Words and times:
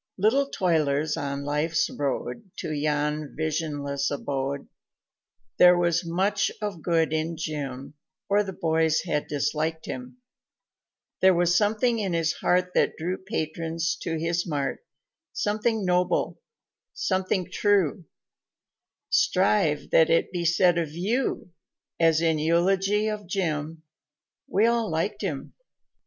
Little 0.17 0.49
toilers 0.49 1.15
on 1.15 1.43
Life's 1.45 1.87
road 1.87 2.49
To 2.57 2.71
yon 2.71 3.35
visionless 3.37 4.09
abode, 4.09 4.67
There 5.59 5.77
was 5.77 6.03
much 6.03 6.49
of 6.59 6.81
good 6.81 7.13
in 7.13 7.37
Jim 7.37 7.93
Or 8.27 8.41
the 8.43 8.51
boys 8.51 9.01
had 9.03 9.27
disliked 9.27 9.85
him; 9.85 10.17
There 11.19 11.35
was 11.35 11.55
something 11.55 11.99
in 11.99 12.13
his 12.13 12.33
heart 12.33 12.71
That 12.73 12.95
drew 12.97 13.15
patrons 13.19 13.95
to 14.01 14.17
his 14.17 14.47
mart, 14.47 14.83
Something 15.33 15.85
noble, 15.85 16.41
something 16.95 17.51
true 17.51 18.05
Strive 19.11 19.91
that 19.91 20.09
it 20.09 20.31
be 20.31 20.45
said 20.45 20.79
of 20.79 20.93
you 20.93 21.51
As 21.99 22.21
in 22.21 22.39
eulogy 22.39 23.07
of 23.07 23.27
Jim, 23.27 23.83
"We 24.47 24.65
all 24.65 24.89
liked 24.89 25.21
him." 25.21 25.53